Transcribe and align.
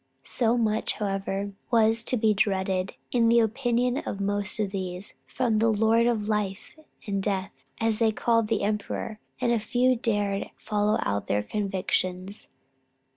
So 0.23 0.57
much 0.57 0.93
however 0.93 1.51
was 1.69 2.03
to 2.05 2.17
be 2.17 2.33
dreaded, 2.33 2.95
in 3.11 3.29
the 3.29 3.39
opinion 3.41 3.97
of 3.99 4.19
most 4.19 4.59
of 4.59 4.71
these, 4.71 5.13
from 5.27 5.59
the 5.59 5.69
"lord 5.71 6.07
of 6.07 6.27
life 6.27 6.75
and 7.05 7.21
death," 7.21 7.51
as 7.79 7.99
they 7.99 8.11
called 8.11 8.47
the 8.47 8.63
emperor, 8.63 9.19
that 9.41 9.61
few 9.61 9.95
dared 9.95 10.49
follow 10.57 10.97
out 11.03 11.27
their 11.27 11.43
convictions. 11.43 12.49